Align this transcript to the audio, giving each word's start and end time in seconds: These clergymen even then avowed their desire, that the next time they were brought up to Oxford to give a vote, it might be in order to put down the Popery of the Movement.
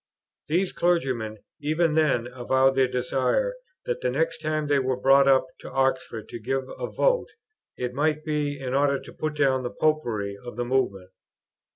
These 0.47 0.71
clergymen 0.71 1.37
even 1.59 1.93
then 1.93 2.25
avowed 2.33 2.73
their 2.73 2.87
desire, 2.87 3.53
that 3.85 4.01
the 4.01 4.09
next 4.09 4.39
time 4.41 4.65
they 4.65 4.79
were 4.79 4.99
brought 4.99 5.27
up 5.27 5.45
to 5.59 5.69
Oxford 5.69 6.27
to 6.29 6.39
give 6.39 6.63
a 6.79 6.87
vote, 6.87 7.29
it 7.77 7.93
might 7.93 8.25
be 8.25 8.59
in 8.59 8.73
order 8.73 8.99
to 8.99 9.13
put 9.13 9.35
down 9.35 9.61
the 9.61 9.69
Popery 9.69 10.35
of 10.43 10.55
the 10.55 10.65
Movement. 10.65 11.11